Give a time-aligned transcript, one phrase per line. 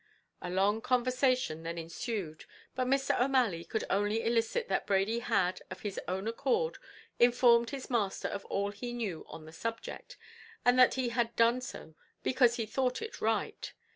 [0.41, 3.21] A long conversation then ensued, but Mr.
[3.21, 6.79] O'Malley could only elicit that Brady had, of his own accord,
[7.19, 10.17] informed his master of all he knew on the subject,
[10.65, 11.93] and that he had done so
[12.23, 13.73] because he thought it right.